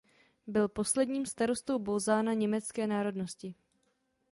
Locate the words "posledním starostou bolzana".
0.67-2.33